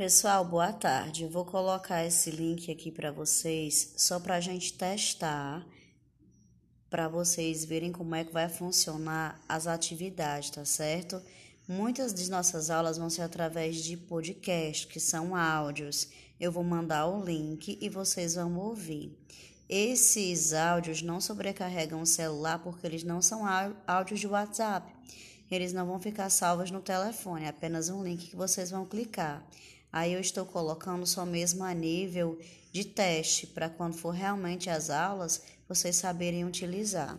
[0.00, 1.24] Pessoal, boa tarde.
[1.24, 5.62] Eu vou colocar esse link aqui para vocês, só para a gente testar,
[6.88, 11.20] para vocês verem como é que vai funcionar as atividades, tá certo?
[11.68, 16.08] Muitas de nossas aulas vão ser através de podcast, que são áudios.
[16.40, 19.14] Eu vou mandar o link e vocês vão ouvir.
[19.68, 23.42] Esses áudios não sobrecarregam o celular porque eles não são
[23.86, 24.90] áudios de WhatsApp.
[25.50, 29.46] Eles não vão ficar salvos no telefone, é apenas um link que vocês vão clicar.
[29.92, 32.38] Aí eu estou colocando só mesmo a nível
[32.72, 37.18] de teste, para quando for realmente as aulas, vocês saberem utilizar.